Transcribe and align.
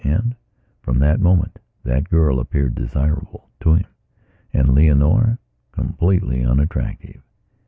And, 0.03 0.35
from 0.81 0.97
that 0.97 1.19
moment, 1.19 1.59
that 1.83 2.09
girl 2.09 2.39
appeared 2.39 2.73
desirable 2.73 3.51
to 3.59 3.79
himand 4.51 4.73
Leonora 4.73 5.37
completely 5.71 6.43
unattractive. 6.43 7.21